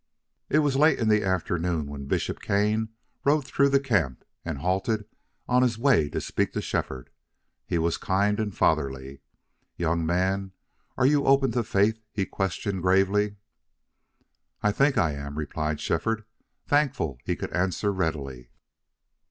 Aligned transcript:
It 0.49 0.63
was 0.65 0.77
late 0.77 0.97
in 0.97 1.09
the 1.09 1.23
afternoon 1.23 1.85
when 1.85 2.07
Bishop 2.07 2.39
Kane 2.41 2.89
rode 3.23 3.45
through 3.45 3.69
the 3.69 3.79
camp 3.79 4.25
and 4.43 4.57
halted 4.57 5.05
on 5.47 5.61
his 5.61 5.77
way 5.77 6.09
to 6.09 6.19
speak 6.19 6.53
to 6.53 6.59
Shefford. 6.63 7.11
He 7.67 7.77
was 7.77 7.97
kind 7.97 8.39
and 8.39 8.57
fatherly. 8.57 9.21
"Young 9.77 10.03
man, 10.03 10.53
are 10.97 11.05
you 11.05 11.27
open 11.27 11.51
to 11.51 11.63
faith?" 11.63 12.01
he 12.11 12.25
questioned 12.25 12.81
gravely. 12.81 13.35
"I 14.63 14.71
think 14.71 14.97
I 14.97 15.11
am," 15.11 15.37
replied 15.37 15.79
Shefford, 15.79 16.25
thankful 16.65 17.19
he 17.23 17.35
could 17.35 17.53
answer 17.53 17.93
readily. 17.93 18.49